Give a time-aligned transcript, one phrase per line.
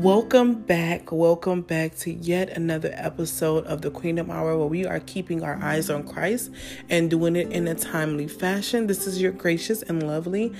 [0.00, 1.12] Welcome back.
[1.12, 5.56] Welcome back to yet another episode of the Queendom Hour where we are keeping our
[5.62, 6.50] eyes on Christ
[6.88, 8.86] and doing it in a timely fashion.
[8.86, 10.54] This is your gracious and lovely,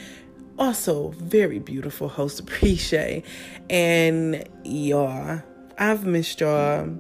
[0.59, 3.25] also very beautiful host, Appreciate.
[3.71, 5.43] And y'all,
[5.79, 6.95] I've missed y'all.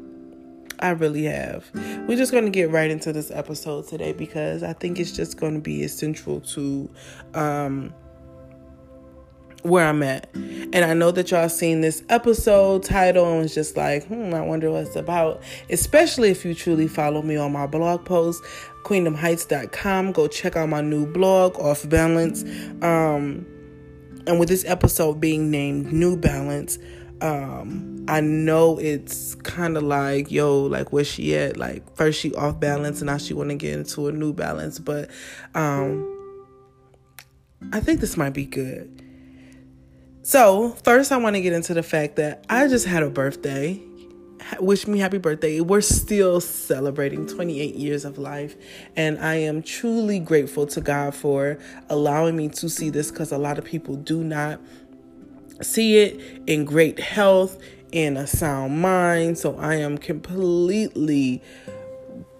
[0.78, 1.70] I really have.
[2.08, 5.36] We're just going to get right into this episode today because I think it's just
[5.36, 6.88] going to be essential to
[7.34, 7.92] um
[9.62, 10.28] where I'm at.
[10.34, 14.40] And I know that y'all seen this episode title and was just like, hmm, I
[14.40, 15.42] wonder what it's about.
[15.68, 18.42] Especially if you truly follow me on my blog post,
[18.84, 20.12] queendomheights.com.
[20.12, 22.42] Go check out my new blog, Off Balance.
[22.82, 23.46] Um,
[24.26, 26.78] and with this episode being named New Balance,
[27.20, 31.56] um, I know it's kind of like, yo, like where she at?
[31.56, 34.78] Like first she off balance and now she want to get into a new balance.
[34.78, 35.10] But
[35.54, 36.16] um,
[37.72, 38.99] I think this might be good
[40.22, 43.80] so, first, I want to get into the fact that I just had a birthday.
[44.58, 45.60] Wish me happy birthday.
[45.60, 48.54] We're still celebrating 28 years of life,
[48.96, 53.38] and I am truly grateful to God for allowing me to see this because a
[53.38, 54.60] lot of people do not
[55.62, 57.58] see it in great health,
[57.92, 59.38] in a sound mind.
[59.38, 61.42] So, I am completely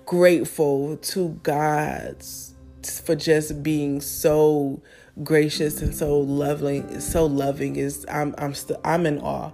[0.05, 2.23] grateful to God
[3.05, 4.83] for just being so
[5.23, 9.53] gracious and so loving, so loving is I'm I'm still I'm in awe.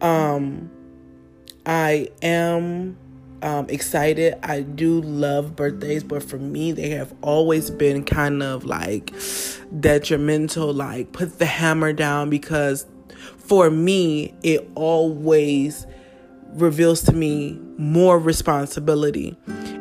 [0.00, 0.70] Um
[1.66, 2.96] I am
[3.42, 4.38] um, excited.
[4.42, 9.12] I do love birthdays, but for me, they have always been kind of like
[9.78, 12.86] detrimental, like put the hammer down because
[13.38, 15.86] for me, it always
[16.52, 19.36] reveals to me more responsibility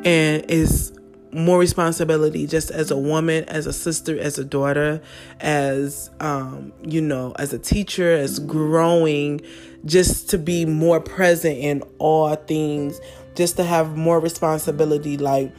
[0.05, 0.93] and is
[1.31, 5.01] more responsibility just as a woman, as a sister, as a daughter,
[5.39, 9.41] as um, you know, as a teacher, as growing,
[9.85, 12.99] just to be more present in all things,
[13.35, 15.17] just to have more responsibility.
[15.17, 15.53] Like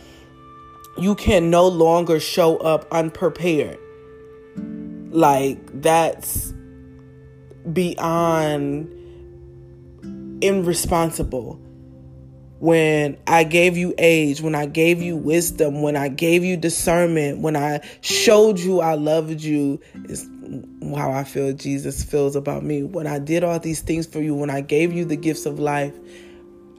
[0.98, 3.78] you can no longer show up unprepared.
[5.10, 6.52] Like that's
[7.72, 8.96] beyond
[10.42, 11.60] irresponsible
[12.60, 17.38] when I gave you age, when I gave you wisdom, when I gave you discernment,
[17.38, 20.28] when I showed you I loved you, is
[20.94, 22.82] how I feel Jesus feels about me.
[22.82, 25.58] When I did all these things for you, when I gave you the gifts of
[25.58, 25.94] life,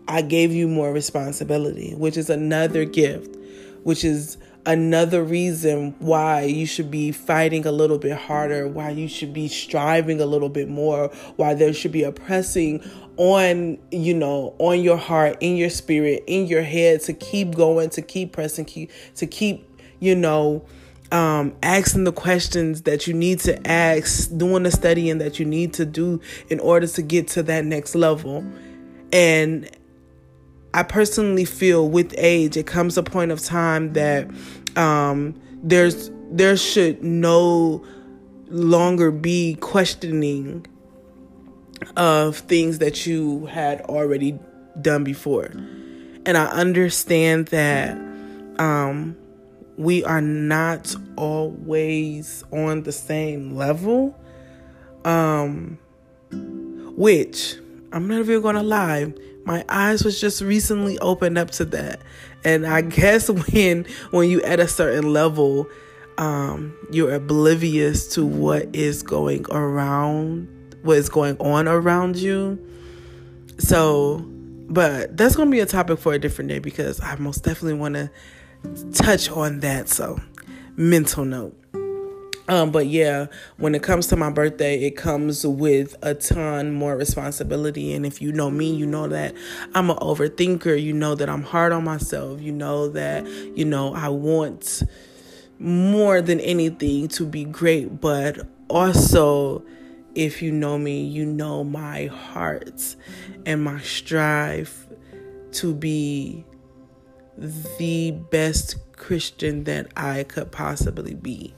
[0.07, 3.35] I gave you more responsibility, which is another gift,
[3.81, 9.07] which is another reason why you should be fighting a little bit harder, why you
[9.07, 12.83] should be striving a little bit more, why there should be a pressing
[13.17, 17.89] on, you know, on your heart, in your spirit, in your head to keep going,
[17.91, 19.67] to keep pressing, keep to keep,
[19.99, 20.65] you know,
[21.11, 25.73] um, asking the questions that you need to ask, doing the studying that you need
[25.73, 28.45] to do in order to get to that next level.
[29.11, 29.69] And
[30.73, 34.29] I personally feel with age, it comes a point of time that
[34.75, 37.85] um, there's there should no
[38.47, 40.65] longer be questioning
[41.97, 44.39] of things that you had already
[44.79, 45.51] done before.
[46.25, 47.97] And I understand that
[48.59, 49.17] um,
[49.77, 54.17] we are not always on the same level.
[55.03, 55.79] Um,
[56.95, 57.55] which
[57.91, 59.13] I'm not even gonna lie,
[59.45, 62.01] my eyes was just recently opened up to that.
[62.43, 65.67] And I guess when when you at a certain level,
[66.17, 70.47] um, you're oblivious to what is going around,
[70.83, 72.59] what is going on around you.
[73.57, 74.25] So,
[74.69, 77.95] but that's gonna be a topic for a different day because I most definitely want
[77.95, 78.11] to
[78.93, 79.89] touch on that.
[79.89, 80.19] So,
[80.75, 81.60] mental note.
[82.47, 86.97] Um, but yeah, when it comes to my birthday, it comes with a ton more
[86.97, 87.93] responsibility.
[87.93, 89.35] And if you know me, you know that
[89.73, 90.81] I'm an overthinker.
[90.81, 92.41] You know that I'm hard on myself.
[92.41, 94.83] You know that, you know, I want
[95.59, 98.01] more than anything to be great.
[98.01, 99.63] But also,
[100.15, 102.95] if you know me, you know my heart
[103.45, 104.87] and my strive
[105.53, 106.45] to be
[107.37, 111.53] the best Christian that I could possibly be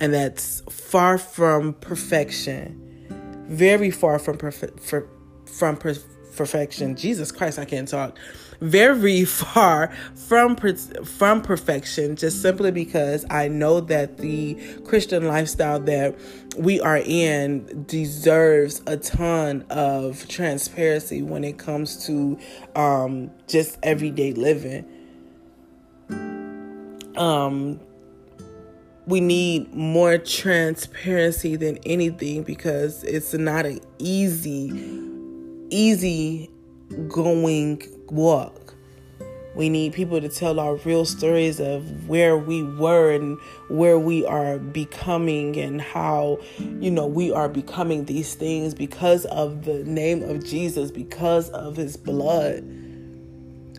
[0.00, 5.94] and that's far from perfection, very far from perfect from per-
[6.36, 6.96] perfection.
[6.96, 8.18] Jesus Christ, I can't talk.
[8.60, 9.92] Very far
[10.28, 14.54] from from perfection, just simply because I know that the
[14.84, 16.16] Christian lifestyle that
[16.56, 22.38] we are in deserves a ton of transparency when it comes to
[22.74, 24.92] um, just everyday living.
[27.16, 27.80] Um,
[29.06, 34.72] we need more transparency than anything because it's not an easy
[35.70, 36.50] easy
[37.08, 38.74] going walk.
[39.54, 43.38] We need people to tell our real stories of where we were and
[43.68, 49.64] where we are becoming and how, you know, we are becoming these things because of
[49.64, 52.62] the name of Jesus, because of his blood.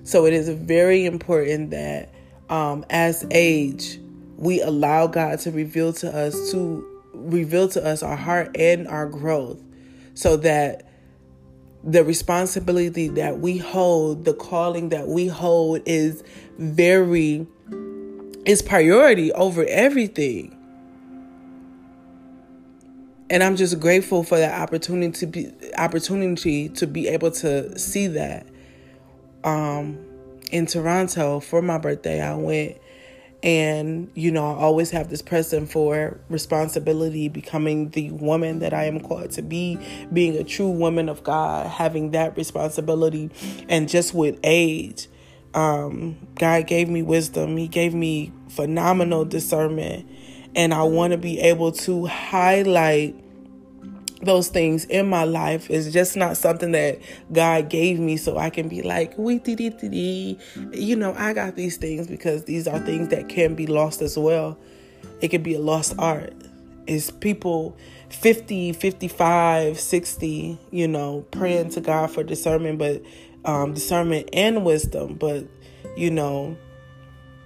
[0.03, 2.11] So it is very important that
[2.49, 3.99] um, as age,
[4.37, 9.07] we allow God to reveal to us to reveal to us our heart and our
[9.07, 9.59] growth
[10.13, 10.87] so that
[11.83, 16.23] the responsibility that we hold, the calling that we hold is
[16.57, 17.47] very
[18.45, 20.53] is priority over everything.
[23.29, 28.07] And I'm just grateful for that opportunity to be opportunity to be able to see
[28.07, 28.45] that.
[29.43, 30.03] Um
[30.51, 32.77] in Toronto for my birthday, I went
[33.43, 38.85] and, you know, I always have this present for responsibility, becoming the woman that I
[38.85, 39.79] am called to be,
[40.11, 43.29] being a true woman of God, having that responsibility.
[43.69, 45.07] And just with age,
[45.53, 50.09] um, God gave me wisdom, He gave me phenomenal discernment.
[50.55, 53.15] And I want to be able to highlight
[54.27, 56.99] those things in my life is just not something that
[57.31, 60.37] God gave me so I can be like, we dee dee
[60.71, 64.17] you know, I got these things because these are things that can be lost as
[64.17, 64.57] well.
[65.21, 66.33] It can be a lost art.
[66.85, 67.75] Is people
[68.09, 73.01] 50, 55, 60, you know, praying to God for discernment, but
[73.43, 75.45] um, discernment and wisdom, but
[75.95, 76.55] you know,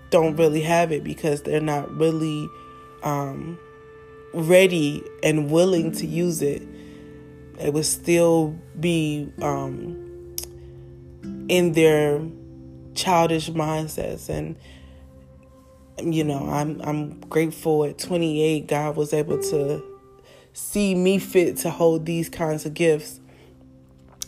[0.10, 2.48] don't really have it because they're not really
[3.04, 3.58] um,
[4.34, 6.62] ready and willing to use it,
[7.62, 10.36] it would still be um,
[11.48, 12.22] in their
[12.94, 14.56] childish mindsets and
[16.02, 19.84] you know I'm I'm grateful at 28 God was able to
[20.54, 23.20] see me fit to hold these kinds of gifts.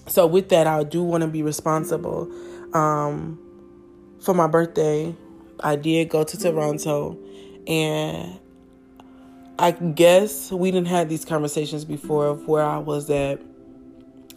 [0.07, 2.31] So with that I do want to be responsible.
[2.73, 3.39] Um,
[4.21, 5.15] for my birthday,
[5.59, 7.17] I did go to Toronto
[7.67, 8.39] and
[9.59, 13.39] I guess we didn't have these conversations before of where I was at,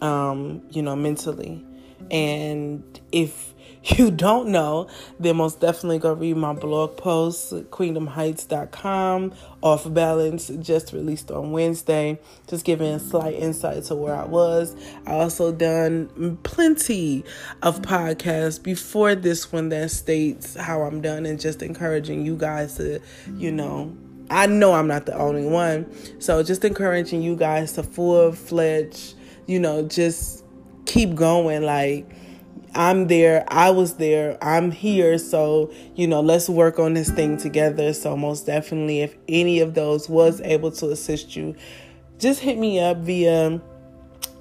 [0.01, 1.65] um, you know, mentally.
[2.11, 3.55] And if
[3.97, 4.87] you don't know,
[5.19, 12.19] then most definitely go read my blog post, queendomheights.com, off balance, just released on Wednesday,
[12.47, 14.75] just giving a slight insight to where I was.
[15.05, 17.23] I also done plenty
[17.61, 22.75] of podcasts before this one that states how I'm done and just encouraging you guys
[22.75, 22.99] to,
[23.35, 23.95] you know,
[24.29, 25.91] I know I'm not the only one.
[26.19, 29.15] So just encouraging you guys to full fledged,
[29.45, 30.43] you know, just
[30.85, 31.63] keep going.
[31.63, 32.09] Like
[32.75, 35.17] I'm there, I was there, I'm here.
[35.17, 37.93] So, you know, let's work on this thing together.
[37.93, 41.55] So most definitely if any of those was able to assist you,
[42.19, 43.61] just hit me up via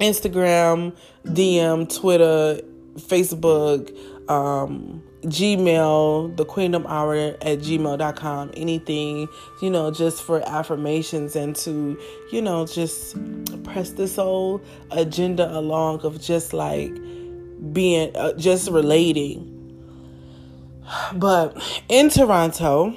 [0.01, 2.61] Instagram, DM, Twitter,
[2.97, 3.97] Facebook,
[4.31, 9.29] um, Gmail, the Queendom Hour at gmail.com, anything,
[9.61, 11.99] you know, just for affirmations and to,
[12.31, 13.17] you know, just
[13.65, 14.63] press this whole
[14.93, 16.93] agenda along of just like
[17.73, 19.53] being, uh, just relating.
[21.15, 22.95] But in Toronto,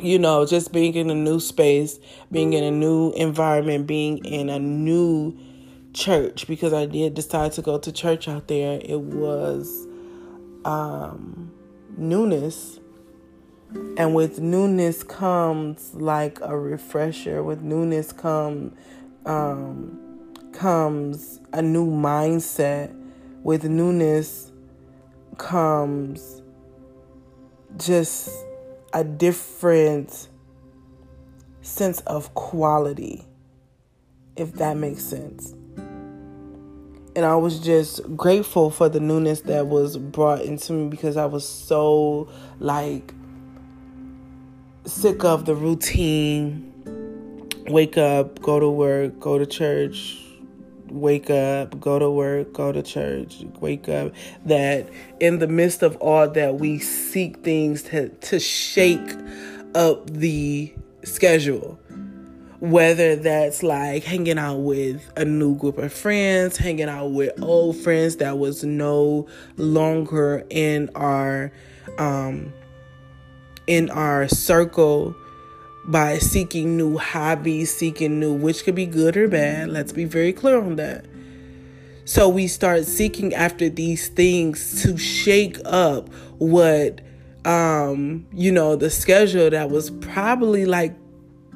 [0.00, 1.98] you know, just being in a new space,
[2.30, 5.36] being in a new environment, being in a new
[5.92, 9.88] church, because I did decide to go to church out there, it was
[10.64, 11.52] um,
[11.96, 12.80] newness.
[13.96, 17.42] And with newness comes like a refresher.
[17.42, 18.76] With newness come
[19.26, 22.94] um, comes a new mindset.
[23.42, 24.52] With newness
[25.38, 26.42] comes
[27.76, 28.30] just
[28.92, 30.28] a different
[31.62, 33.26] sense of quality,
[34.36, 35.54] if that makes sense
[37.16, 41.26] and I was just grateful for the newness that was brought into me because I
[41.26, 42.28] was so
[42.58, 43.14] like
[44.84, 46.72] sick of the routine.
[47.68, 50.18] Wake up, go to work, go to church,
[50.88, 54.12] wake up, go to work, go to church, wake up.
[54.44, 54.90] That
[55.20, 59.14] in the midst of all that, we seek things to, to shake
[59.74, 61.78] up the schedule
[62.64, 67.76] whether that's like hanging out with a new group of friends, hanging out with old
[67.76, 69.26] friends that was no
[69.58, 71.52] longer in our
[71.98, 72.50] um
[73.66, 75.14] in our circle
[75.86, 79.68] by seeking new hobbies, seeking new which could be good or bad.
[79.68, 81.04] Let's be very clear on that.
[82.06, 87.02] So we start seeking after these things to shake up what
[87.44, 90.94] um you know the schedule that was probably like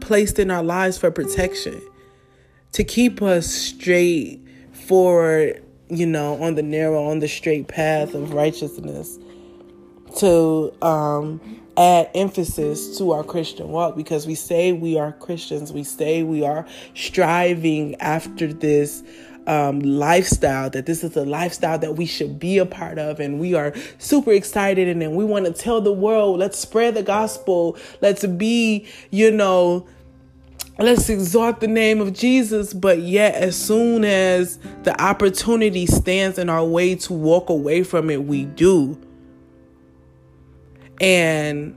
[0.00, 1.80] placed in our lives for protection,
[2.72, 4.40] to keep us straight
[4.72, 9.18] forward, you know, on the narrow, on the straight path of righteousness,
[10.18, 11.40] to um,
[11.76, 16.42] add emphasis to our Christian walk because we say we are Christians, we say we
[16.42, 19.02] are striving after this
[19.46, 23.20] um, lifestyle, that this is a lifestyle that we should be a part of.
[23.20, 26.94] And we are super excited and, and we want to tell the world, let's spread
[26.94, 27.76] the gospel.
[28.00, 29.86] Let's be, you know,
[30.78, 32.74] let's exalt the name of Jesus.
[32.74, 38.10] But yet, as soon as the opportunity stands in our way to walk away from
[38.10, 38.98] it, we do.
[41.00, 41.76] And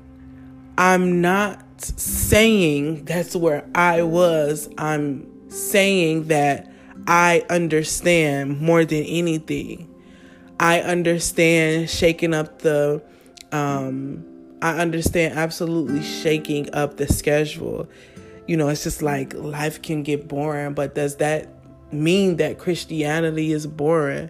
[0.77, 4.70] I'm not saying that's where I was.
[4.77, 6.71] I'm saying that
[7.08, 9.88] I understand more than anything.
[10.60, 13.01] I understand shaking up the
[13.51, 14.25] um
[14.62, 17.89] I understand absolutely shaking up the schedule.
[18.48, 21.50] You know, it's just like life can get boring, but does that
[21.91, 24.29] mean that Christianity is boring?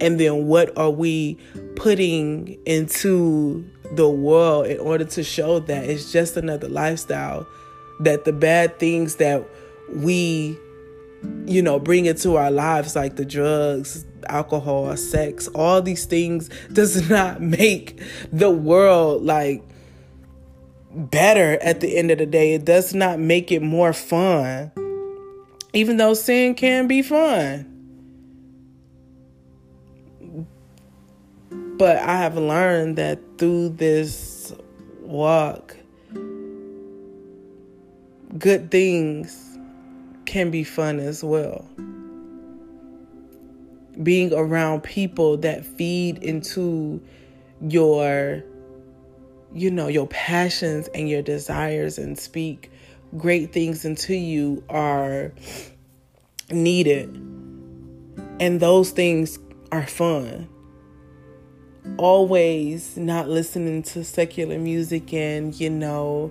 [0.00, 1.38] And then what are we
[1.76, 7.46] putting into the world in order to show that it's just another lifestyle?
[8.00, 9.48] That the bad things that
[9.94, 10.58] we
[11.46, 17.08] you know, bring into our lives like the drugs, alcohol, sex, all these things does
[17.08, 18.00] not make
[18.32, 19.62] the world like
[20.90, 22.54] better at the end of the day.
[22.54, 24.72] It does not make it more fun.
[25.72, 27.74] Even though sin can be fun.
[31.50, 34.52] But I have learned that through this
[35.02, 35.76] walk,
[38.38, 39.47] good things
[40.28, 41.66] can be fun as well.
[44.00, 47.02] Being around people that feed into
[47.62, 48.44] your
[49.54, 52.70] you know your passions and your desires and speak
[53.16, 55.32] great things into you are
[56.50, 57.08] needed
[58.38, 59.38] and those things
[59.72, 60.46] are fun
[61.96, 66.30] always not listening to secular music and you know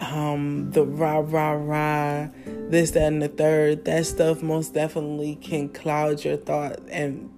[0.00, 5.68] um, the rah rah rah, this, that, and the third, that stuff most definitely can
[5.68, 7.32] cloud your thought and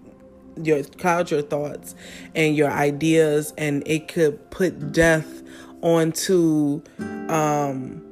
[0.62, 1.94] your cloud your thoughts
[2.34, 5.42] and your ideas, and it could put death
[5.82, 6.82] onto
[7.28, 8.02] um,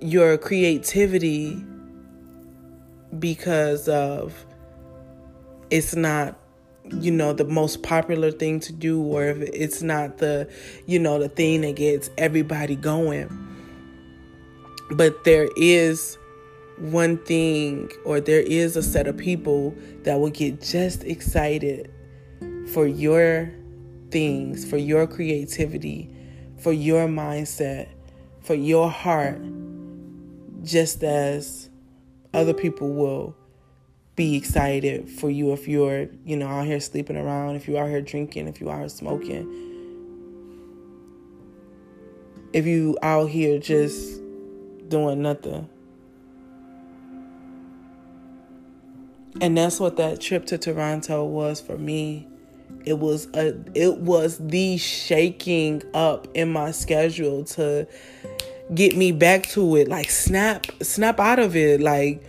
[0.00, 1.62] your creativity
[3.18, 4.46] because of
[5.70, 6.38] it's not
[6.90, 10.48] you know the most popular thing to do or if it's not the
[10.86, 13.51] you know the thing that gets everybody going
[14.94, 16.18] but there is
[16.78, 21.92] one thing, or there is a set of people that will get just excited
[22.72, 23.52] for your
[24.10, 26.10] things, for your creativity,
[26.58, 27.88] for your mindset,
[28.40, 29.40] for your heart,
[30.64, 31.68] just as
[32.34, 33.36] other people will
[34.14, 37.88] be excited for you if you're, you know, out here sleeping around, if you're out
[37.88, 39.70] here drinking, if you're here smoking,
[42.52, 44.21] if you out here just
[44.92, 45.68] doing nothing.
[49.40, 52.28] And that's what that trip to Toronto was for me.
[52.84, 57.86] It was a it was the shaking up in my schedule to
[58.74, 59.88] get me back to it.
[59.88, 61.80] Like snap snap out of it.
[61.80, 62.22] Like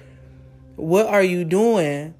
[0.77, 2.13] what are you doing?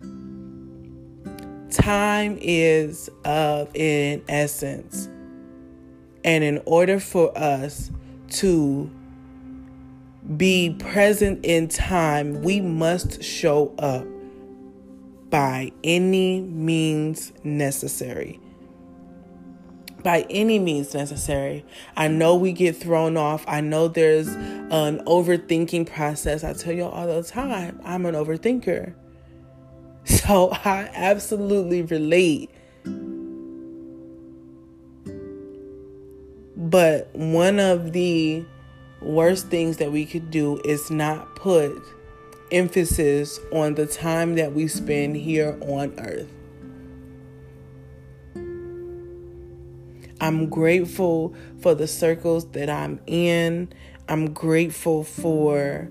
[1.71, 5.07] Time is of in essence.
[6.25, 7.89] And in order for us
[8.31, 8.89] to
[10.37, 14.05] be present in time, we must show up
[15.29, 18.39] by any means necessary.
[20.01, 21.65] By any means necessary.
[21.95, 23.43] I know we get thrown off.
[23.47, 26.43] I know there's an overthinking process.
[26.43, 28.93] I tell you all the time, I'm an overthinker.
[30.05, 32.49] So I absolutely relate.
[36.57, 38.45] But one of the
[39.03, 41.81] worst things that we could do is not put
[42.51, 46.29] emphasis on the time that we spend here on earth.
[50.21, 53.73] I'm grateful for the circles that I'm in.
[54.07, 55.89] I'm grateful for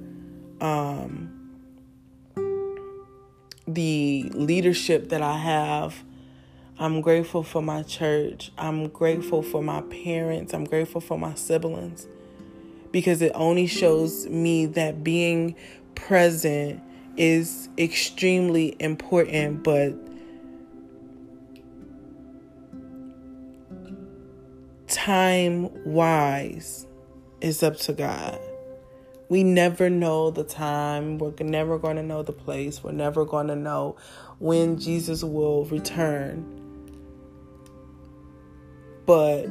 [0.61, 1.51] um,
[3.67, 6.03] the leadership that I have.
[6.79, 8.53] I'm grateful for my church.
[8.57, 10.55] I'm grateful for my parents.
[10.55, 12.07] I'm grateful for my siblings
[12.93, 15.57] because it only shows me that being
[15.95, 16.81] present
[17.17, 19.95] is extremely important, but
[24.89, 26.87] time wise
[27.41, 28.39] is up to God.
[29.29, 31.17] We never know the time.
[31.17, 32.85] We're never going to know the place.
[32.85, 33.97] We're never going to know
[34.39, 36.45] when Jesus will return.
[39.07, 39.47] But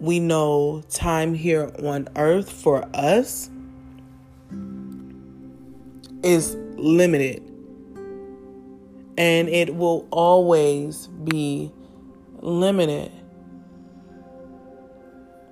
[0.00, 3.50] we know time here on earth for us
[6.22, 7.42] is limited.
[9.18, 11.72] And it will always be
[12.40, 13.10] limited.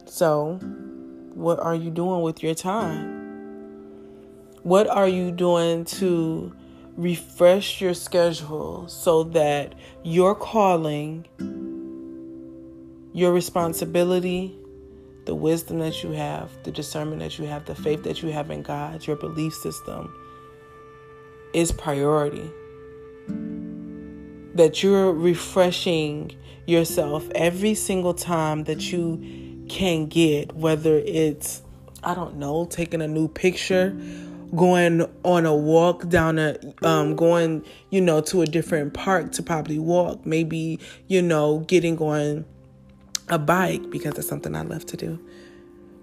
[0.04, 0.58] So,
[1.34, 3.14] what are you doing with your time?
[4.62, 6.54] What are you doing to
[6.96, 11.26] refresh your schedule so that your calling,
[13.14, 14.59] your responsibility,
[15.25, 18.50] the wisdom that you have, the discernment that you have, the faith that you have
[18.50, 20.12] in God, your belief system
[21.54, 22.50] is priority.
[24.56, 26.33] That you're refreshing
[26.66, 31.62] yourself every single time that you can get, whether it's,
[32.02, 33.97] I don't know, taking a new picture
[34.56, 39.42] going on a walk down a um going you know to a different park to
[39.42, 40.78] probably walk maybe
[41.09, 42.44] you know getting on
[43.28, 45.19] a bike because it's something I love to do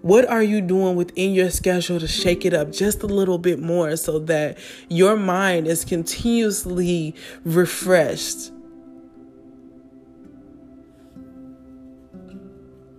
[0.02, 3.60] what are you doing within your schedule to shake it up just a little bit
[3.60, 7.14] more so that your mind is continuously
[7.44, 8.50] refreshed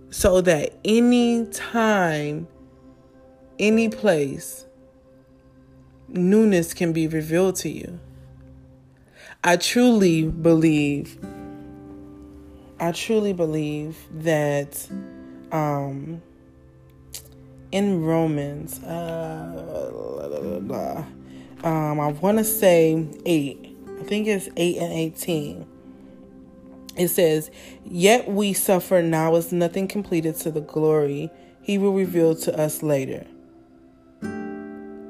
[0.08, 2.48] so that any time
[3.58, 4.64] any place
[6.08, 8.00] newness can be revealed to you.
[9.42, 11.18] I truly believe,
[12.80, 14.88] I truly believe that
[15.52, 16.20] um,
[17.70, 19.54] in Romans, uh,
[21.62, 25.66] um, I want to say 8, I think it's 8 and 18.
[26.96, 27.50] It says,
[27.84, 31.30] Yet we suffer now as nothing completed to the glory
[31.62, 33.26] he will reveal to us later.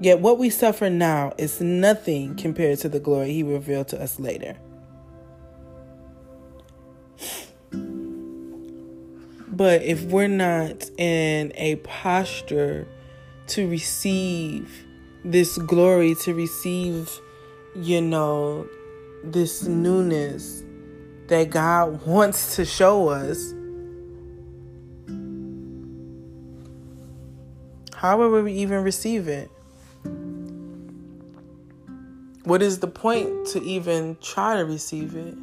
[0.00, 4.20] Yet what we suffer now is nothing compared to the glory he revealed to us
[4.20, 4.56] later.
[9.56, 12.88] But if we're not in a posture
[13.48, 14.84] to receive
[15.24, 17.20] this glory, to receive,
[17.76, 18.66] you know,
[19.22, 20.64] this newness
[21.28, 23.52] that God wants to show us,
[27.94, 29.48] how will we even receive it?
[32.42, 35.36] What is the point to even try to receive it?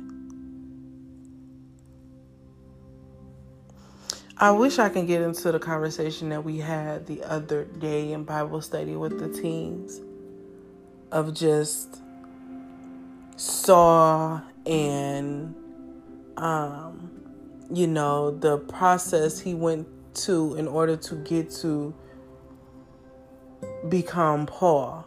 [4.42, 8.24] I wish I can get into the conversation that we had the other day in
[8.24, 10.02] Bible study with the teens
[11.12, 12.02] of just
[13.36, 15.54] Saul and
[16.38, 17.12] um
[17.72, 21.94] you know the process he went to in order to get to
[23.90, 25.06] become Paul.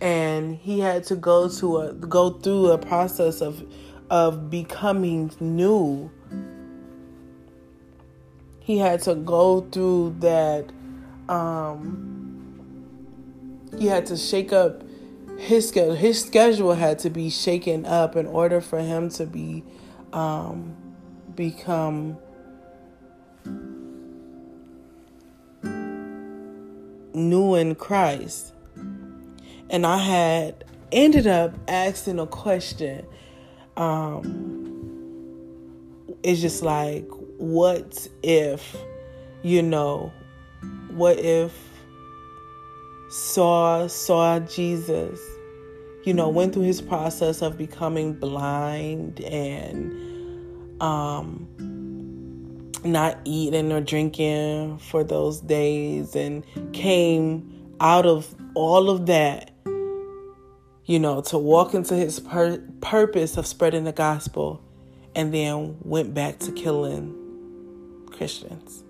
[0.00, 3.62] And he had to go to a go through a process of
[4.12, 6.10] of becoming new
[8.60, 10.70] he had to go through that
[11.30, 12.10] um
[13.78, 14.82] he had to shake up
[15.38, 19.64] his schedule his schedule had to be shaken up in order for him to be
[20.12, 20.76] um
[21.34, 22.18] become
[27.14, 28.52] new in Christ
[29.70, 33.06] and I had ended up asking a question.
[33.76, 35.32] Um,
[36.22, 37.08] it's just like,
[37.38, 38.76] what if,
[39.42, 40.12] you know,
[40.90, 41.52] what if
[43.08, 45.20] Saul saw Jesus,
[46.04, 49.92] you know, went through his process of becoming blind and
[50.82, 51.48] um
[52.84, 57.48] not eating or drinking for those days and came
[57.80, 59.51] out of all of that
[60.84, 64.62] you know, to walk into his pur- purpose of spreading the gospel
[65.14, 68.82] and then went back to killing Christians.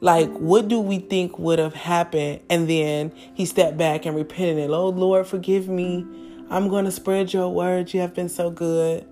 [0.00, 2.40] Like, what do we think would have happened?
[2.48, 6.06] And then he stepped back and repented and, oh Lord, forgive me.
[6.50, 7.92] I'm going to spread your word.
[7.92, 9.06] You have been so good.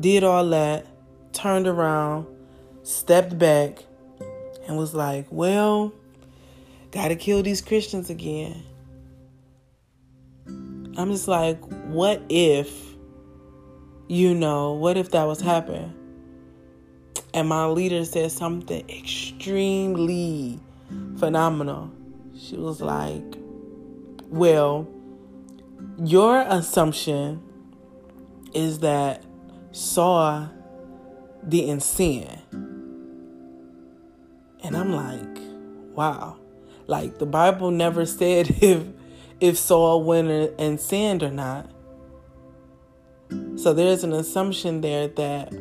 [0.00, 0.86] Did all that,
[1.32, 2.26] turned around,
[2.82, 3.84] stepped back,
[4.66, 5.92] and was like, well,
[6.90, 8.62] got to kill these Christians again.
[10.96, 12.96] I'm just like, what if,
[14.08, 15.92] you know, what if that was happening?
[17.34, 20.58] And my leader said something extremely
[21.18, 21.92] phenomenal.
[22.38, 23.24] She was like,
[24.28, 24.88] well,
[25.98, 27.42] your assumption
[28.54, 29.22] is that
[29.72, 30.48] Saul
[31.46, 32.26] didn't sin.
[34.64, 36.38] And I'm like, wow.
[36.86, 38.82] Like the Bible never said if
[39.40, 41.70] if Saul went and sinned or not.
[43.56, 45.52] So there's an assumption there that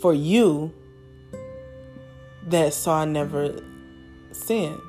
[0.00, 0.72] for you
[2.46, 3.60] that Saul never
[4.32, 4.80] sinned.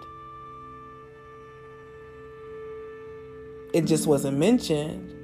[3.74, 5.16] It just wasn't mentioned.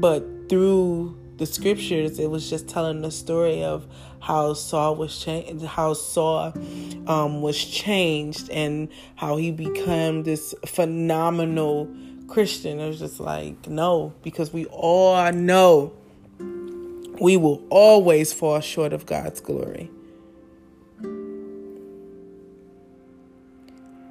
[0.00, 3.86] But through the scriptures, it was just telling the story of
[4.20, 6.52] how Saul was changed, how Saul
[7.06, 11.88] um, was changed, and how he became this phenomenal
[12.26, 12.80] Christian.
[12.80, 15.92] It was just like no, because we all know
[17.20, 19.90] we will always fall short of God's glory.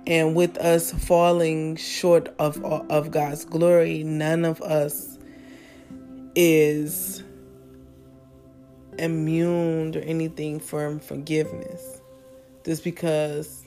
[0.08, 5.17] And with us falling short of of God's glory, none of us
[6.38, 7.24] is
[9.00, 12.00] immune or anything from forgiveness.
[12.64, 13.64] Just because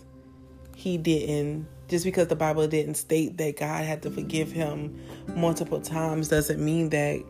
[0.77, 5.01] he didn't, just because the Bible didn't state that God had to forgive him
[5.35, 7.21] multiple times doesn't mean that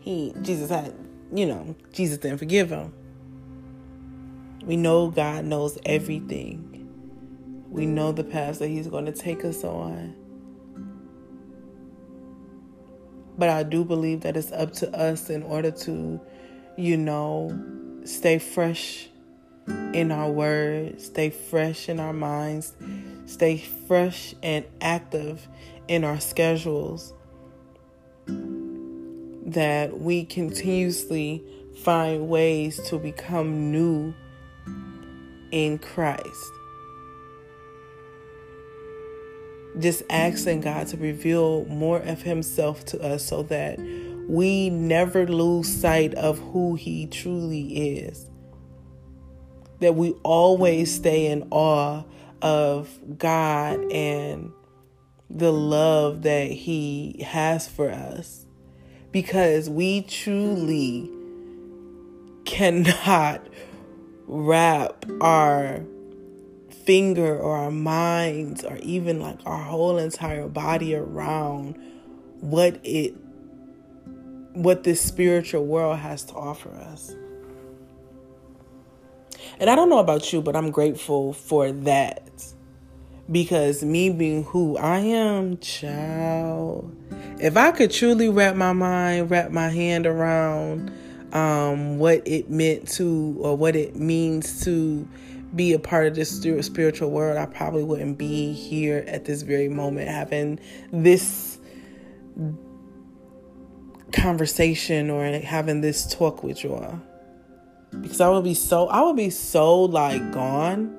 [0.00, 0.92] he, Jesus had,
[1.32, 2.92] you know, Jesus didn't forgive him.
[4.64, 6.88] We know God knows everything.
[7.70, 10.16] We know the path that He's going to take us on.
[13.38, 16.20] But I do believe that it's up to us in order to,
[16.76, 17.58] you know,
[18.04, 19.08] stay fresh
[19.66, 22.74] in our words, stay fresh in our minds,
[23.26, 25.46] stay fresh and active
[25.88, 27.12] in our schedules.
[28.26, 31.42] That we continuously
[31.82, 34.14] find ways to become new
[35.50, 36.52] in Christ.
[39.78, 43.78] Just asking God to reveal more of Himself to us so that
[44.28, 48.28] we never lose sight of who He truly is.
[49.80, 52.04] That we always stay in awe
[52.42, 54.52] of God and
[55.28, 58.46] the love that He has for us.
[59.12, 61.10] Because we truly
[62.44, 63.46] cannot
[64.26, 65.84] wrap our
[66.84, 71.76] finger or our minds or even like our whole entire body around
[72.40, 73.14] what it
[74.52, 77.14] what this spiritual world has to offer us.
[79.58, 82.22] And I don't know about you, but I'm grateful for that.
[83.30, 86.96] Because me being who I am, child,
[87.38, 90.90] if I could truly wrap my mind, wrap my hand around
[91.32, 95.06] um, what it meant to or what it means to
[95.54, 99.68] be a part of this spiritual world, I probably wouldn't be here at this very
[99.68, 100.60] moment having
[100.92, 101.58] this
[104.12, 107.00] conversation or having this talk with y'all.
[108.00, 110.96] Because I would be so, I would be so like gone,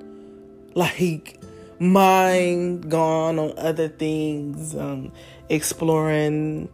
[0.74, 1.40] like
[1.78, 5.12] mind gone on other things, um,
[5.48, 6.68] exploring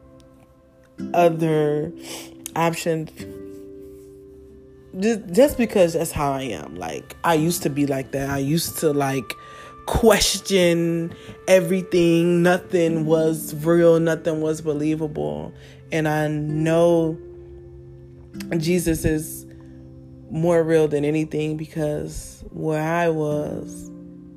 [1.15, 1.93] other
[2.57, 3.11] options
[5.01, 6.75] just, because that's how I am.
[6.77, 8.31] Like I used to be like that.
[8.31, 9.33] I used to like
[9.87, 11.15] question
[11.47, 12.43] everything.
[12.43, 15.53] Nothing was real, nothing was believable.
[15.91, 17.19] And I know
[18.59, 19.47] Jesus is
[20.31, 23.91] more real than anything because where I was,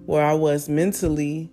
[0.06, 1.52] where I was mentally,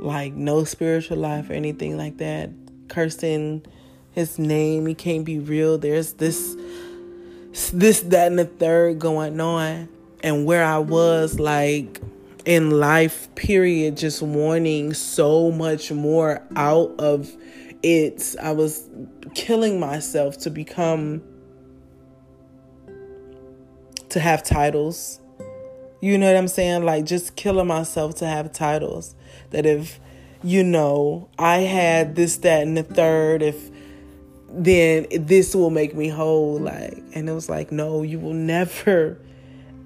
[0.00, 2.50] like no spiritual life or anything like that,
[2.88, 3.64] cursing
[4.12, 5.76] his name, he can't be real.
[5.76, 6.56] There's this
[7.72, 9.88] this, that, and the third going on,
[10.22, 12.00] and where I was like
[12.44, 17.30] in life, period, just wanting so much more out of
[17.82, 18.36] it.
[18.40, 18.88] I was
[19.34, 21.22] killing myself to become,
[24.10, 25.20] to have titles.
[26.00, 26.84] You know what I'm saying?
[26.84, 29.14] Like just killing myself to have titles.
[29.50, 29.98] That if,
[30.42, 33.70] you know, I had this, that, and the third, if
[34.48, 39.18] then this will make me whole like and it was like no you will never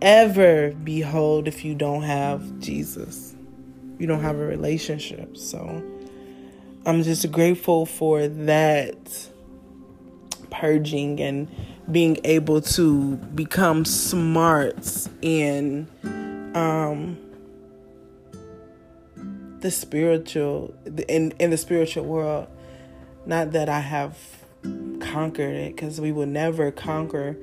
[0.02, 3.34] ever be whole if you don't have jesus.
[3.98, 5.36] You don't have a relationship.
[5.36, 5.82] So
[6.86, 9.28] i'm just grateful for that
[10.50, 11.48] purging and
[11.90, 15.86] being able to become smart in
[16.54, 17.18] um
[19.60, 20.74] the spiritual
[21.08, 22.46] in in the spiritual world.
[23.26, 24.39] Not that i have
[25.00, 27.36] conquered it because we will never conquer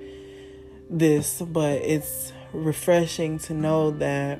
[0.89, 4.39] this, but it's refreshing to know that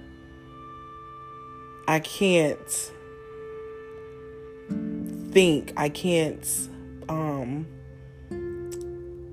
[1.88, 2.92] I can't
[5.32, 6.70] think, I can't
[7.10, 7.68] um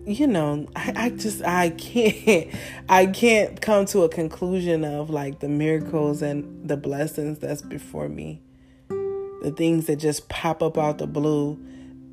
[0.07, 2.55] you know, I, I just I can't
[2.89, 8.09] I can't come to a conclusion of like the miracles and the blessings that's before
[8.09, 8.43] me.
[8.89, 11.59] The things that just pop up out the blue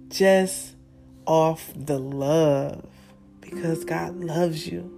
[0.10, 0.76] just
[1.26, 2.86] off the love
[3.40, 4.98] because God loves you.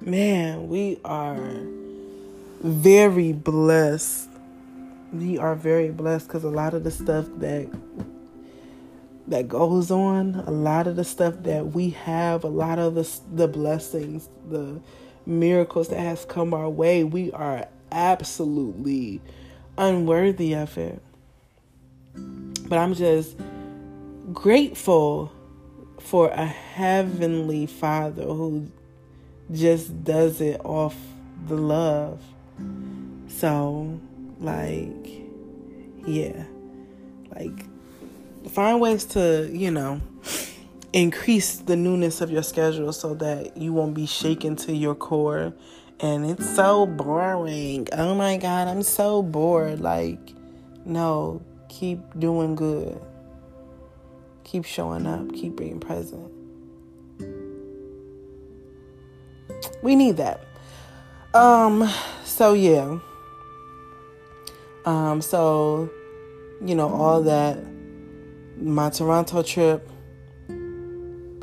[0.00, 1.60] Man, we are
[2.60, 4.28] very blessed.
[5.12, 7.68] We are very blessed because a lot of the stuff that
[9.28, 13.08] that goes on, a lot of the stuff that we have, a lot of the
[13.32, 14.80] the blessings, the
[15.26, 19.20] miracles that has come our way, we are absolutely
[19.78, 21.00] unworthy of it.
[22.14, 23.36] But I'm just
[24.32, 25.32] grateful
[26.00, 28.70] for a heavenly Father who
[29.50, 30.96] just does it off
[31.46, 32.22] the love.
[33.28, 34.00] So,
[34.40, 35.08] like,
[36.06, 36.44] yeah,
[37.34, 37.66] like
[38.50, 40.00] find ways to, you know,
[40.92, 45.52] increase the newness of your schedule so that you won't be shaken to your core.
[46.00, 47.86] And it's so boring.
[47.92, 49.80] Oh my God, I'm so bored.
[49.80, 50.34] Like,
[50.84, 53.00] no, keep doing good.
[54.44, 55.32] Keep showing up.
[55.32, 56.30] Keep being present.
[59.82, 60.44] We need that.
[61.34, 61.88] Um,
[62.24, 62.98] so yeah.
[64.84, 65.90] Um, so,
[66.60, 67.58] you know, all that
[68.58, 69.88] my Toronto trip,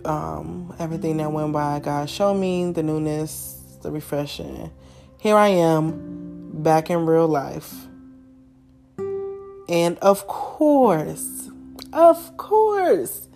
[0.05, 4.71] um, everything that went by, God showed me the newness, the refreshing.
[5.17, 7.73] Here I am, back in real life.
[9.67, 11.48] And of course,
[11.93, 13.27] of course,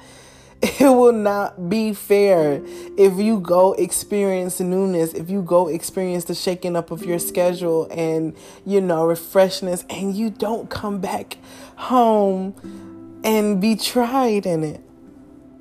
[0.61, 2.61] it will not be fair
[2.97, 7.87] if you go experience newness, if you go experience the shaking up of your schedule
[7.91, 8.35] and,
[8.65, 11.37] you know, refreshness, and you don't come back
[11.75, 14.81] home and be tried in it.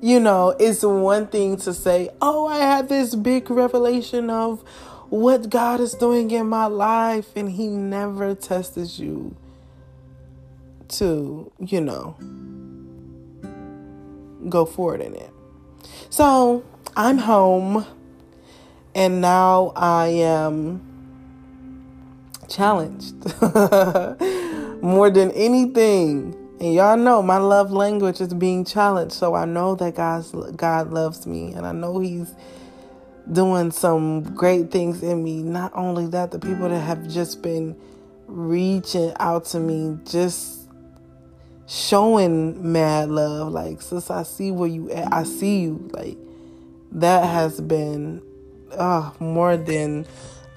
[0.01, 4.61] You know, it's one thing to say, Oh, I had this big revelation of
[5.09, 9.35] what God is doing in my life, and He never tested you
[10.89, 12.15] to, you know,
[14.49, 15.29] go forward in it.
[16.09, 16.63] So
[16.95, 17.85] I'm home,
[18.95, 20.89] and now I am
[22.47, 23.15] challenged
[24.83, 29.13] more than anything and y'all know my love language is being challenged.
[29.13, 32.33] So I know that God's God loves me and I know he's
[33.29, 35.43] doing some great things in me.
[35.43, 37.75] Not only that, the people that have just been
[38.27, 40.62] reaching out to me, just
[41.67, 43.51] showing mad love.
[43.51, 45.13] Like, sis, I see where you at.
[45.13, 45.89] I see you.
[45.91, 46.17] Like,
[46.91, 48.21] that has been
[48.71, 50.05] uh, more than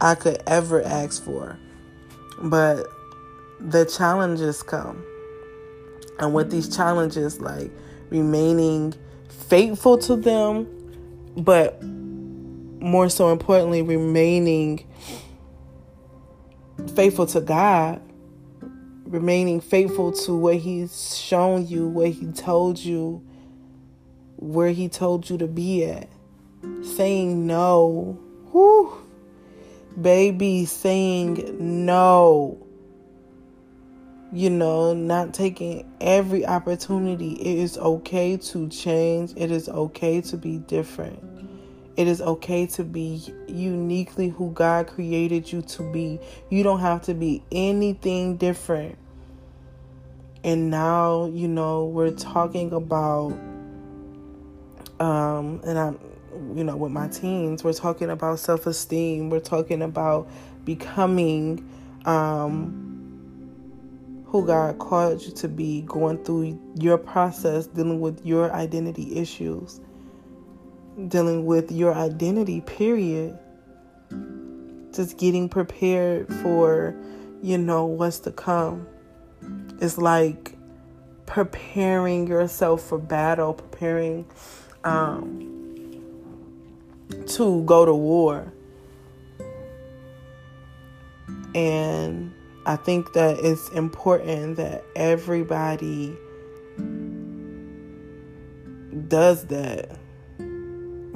[0.01, 1.59] I could ever ask for.
[2.43, 2.87] But
[3.61, 5.03] the challenges come
[6.19, 7.71] and with these challenges, like
[8.11, 8.95] remaining
[9.29, 10.67] faithful to them,
[11.37, 14.87] but more so importantly, remaining
[16.95, 18.01] faithful to God,
[19.07, 23.23] remaining faithful to what He's shown you, what He told you,
[24.37, 26.09] where He told you to be at.
[26.83, 28.19] Saying no.
[28.53, 28.93] Whew.
[30.01, 32.67] Baby, saying no
[34.33, 37.33] you know, not taking every opportunity.
[37.33, 39.33] It is okay to change.
[39.37, 41.36] It is okay to be different.
[41.97, 46.21] It is okay to be uniquely who God created you to be.
[46.51, 48.99] You don't have to be anything different.
[50.45, 53.33] And now, you know, we're talking about
[55.01, 55.99] um and I'm
[56.55, 59.31] you know, with my teens, we're talking about self-esteem.
[59.31, 60.29] We're talking about
[60.65, 61.67] becoming
[62.05, 62.83] um
[64.27, 69.81] who God called you to be, going through your process, dealing with your identity issues,
[71.09, 73.39] dealing with your identity, period.
[74.93, 76.95] Just getting prepared for,
[77.43, 78.87] you know, what's to come.
[79.81, 80.57] It's like
[81.27, 84.25] preparing yourself for battle, preparing
[84.85, 86.03] um,
[87.27, 88.53] to go to war.
[91.55, 92.33] And
[92.65, 96.17] I think that it's important that everybody
[99.09, 99.99] does that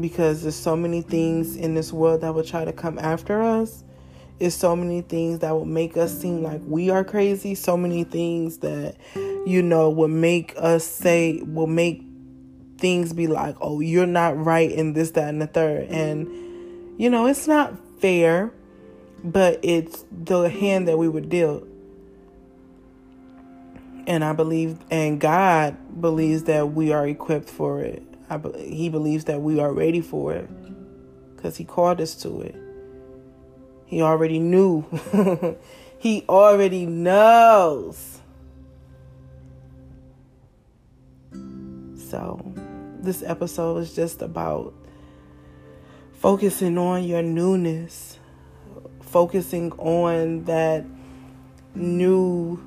[0.01, 3.85] because there's so many things in this world that will try to come after us.
[4.39, 7.55] It's so many things that will make us seem like we are crazy.
[7.55, 12.03] So many things that, you know, will make us say, will make
[12.79, 15.89] things be like, oh, you're not right in this, that, and the third.
[15.91, 18.53] And, you know, it's not fair
[19.23, 21.67] but it's the hand that we were dealt.
[24.07, 28.03] And I believe, and God believes that we are equipped for it.
[28.31, 30.49] I, he believes that we are ready for it
[31.35, 32.55] because he called us to it.
[33.87, 34.85] He already knew.
[35.99, 38.21] he already knows.
[42.11, 42.41] So,
[43.01, 44.75] this episode is just about
[46.13, 48.19] focusing on your newness,
[49.01, 50.85] focusing on that
[51.75, 52.63] new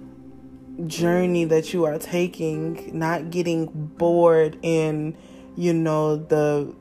[0.88, 5.16] journey that you are taking, not getting bored in,
[5.56, 6.74] you know, the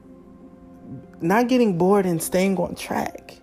[1.21, 3.39] not getting bored and staying on track.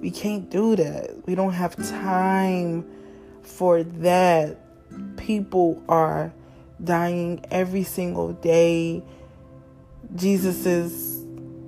[0.00, 1.26] We can't do that.
[1.26, 2.84] We don't have time
[3.42, 4.58] for that.
[5.16, 6.32] People are
[6.82, 9.02] dying every single day.
[10.14, 11.12] Jesus is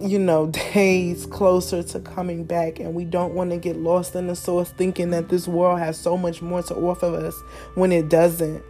[0.01, 4.27] you know, days closer to coming back, and we don't want to get lost in
[4.27, 7.41] the source thinking that this world has so much more to offer us
[7.75, 8.63] when it doesn't.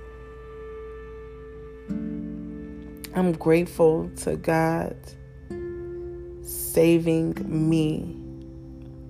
[3.17, 4.97] I'm grateful to God
[6.43, 8.17] saving me.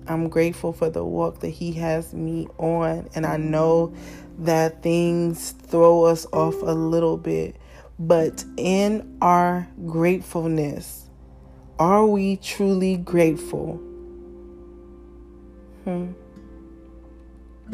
[0.07, 3.95] I'm grateful for the walk that He has me on, and I know
[4.37, 7.55] that things throw us off a little bit,
[7.97, 11.09] but in our gratefulness,
[11.79, 13.77] are we truly grateful?
[15.83, 16.11] Hmm.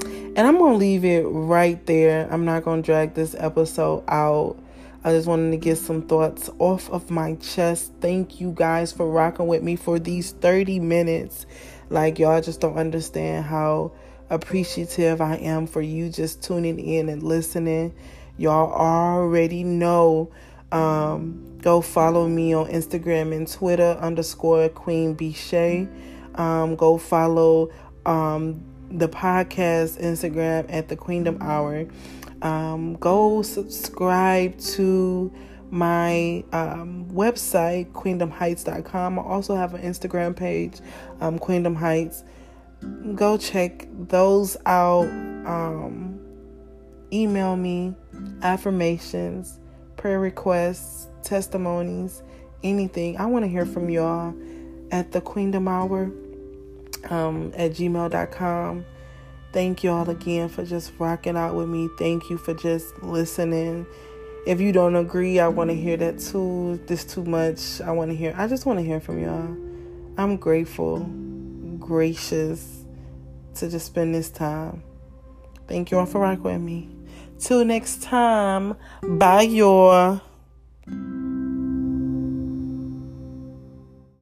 [0.04, 2.32] And I'm going to leave it right there.
[2.32, 4.58] I'm not going to drag this episode out.
[5.04, 7.92] I just wanted to get some thoughts off of my chest.
[8.02, 11.46] Thank you guys for rocking with me for these 30 minutes.
[11.90, 13.94] Like, y'all just don't understand how
[14.30, 17.94] appreciative I am for you just tuning in and listening.
[18.38, 20.32] Y'all already know
[20.72, 25.90] um, go follow me on Instagram and Twitter underscore Queen Bishay.
[26.40, 27.72] Um, go follow
[28.06, 31.88] um, the podcast Instagram at the Queendom Hour.
[32.42, 35.32] Um, go subscribe to
[35.70, 39.20] my um, website, queendomheights.com.
[39.20, 40.80] I also have an Instagram page,
[41.22, 42.24] um, Queendom Heights.
[43.16, 45.08] Go check those out.
[45.08, 46.20] Um,
[47.14, 47.96] email me
[48.42, 49.60] affirmations
[50.02, 52.24] prayer requests, testimonies,
[52.64, 53.18] anything.
[53.18, 54.34] I want to hear from y'all
[54.92, 56.12] at the Queendom Hour
[57.10, 58.86] um, at gmail.com.
[59.54, 61.90] Thank y'all again for just rocking out with me.
[62.00, 63.86] Thank you for just listening.
[64.48, 66.82] If you don't agree, I want to hear that too.
[66.88, 67.82] This too much.
[67.82, 68.34] I want to hear.
[68.38, 69.56] I just want to hear from y'all.
[70.18, 71.00] I'm grateful,
[71.80, 72.86] gracious
[73.56, 74.84] to just spend this time.
[75.68, 76.90] Thank you all for rocking with me.
[77.40, 80.22] Till next time, bye, y'all.